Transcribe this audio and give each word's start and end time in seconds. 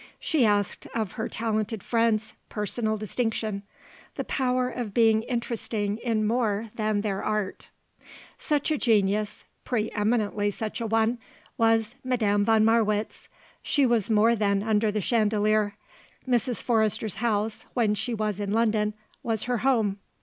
She 0.19 0.47
asked 0.47 0.87
of 0.95 1.11
her 1.11 1.29
talented 1.29 1.83
friends 1.83 2.33
personal 2.49 2.97
distinction, 2.97 3.61
the 4.15 4.23
power 4.23 4.67
of 4.67 4.95
being 4.95 5.21
interesting 5.21 5.97
in 5.97 6.25
more 6.25 6.71
than 6.73 7.01
their 7.01 7.23
art. 7.23 7.69
Such 8.39 8.71
a 8.71 8.79
genius, 8.79 9.45
pre 9.63 9.91
eminently 9.91 10.49
such 10.49 10.81
a 10.81 10.87
one, 10.87 11.19
was 11.55 11.93
Madame 12.03 12.43
von 12.43 12.65
Marwitz. 12.65 13.27
She 13.61 13.85
was 13.85 14.09
more 14.09 14.35
than 14.35 14.63
under 14.63 14.91
the 14.91 15.01
chandelier; 15.01 15.75
Mrs. 16.27 16.63
Forrester's 16.63 17.17
house, 17.17 17.67
when 17.75 17.93
she 17.93 18.15
was 18.15 18.39
in 18.39 18.51
London, 18.51 18.95
was 19.21 19.43
her 19.43 19.57
home. 19.59 19.99